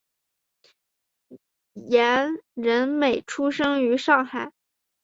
[1.73, 4.51] 严仁美出生于上海。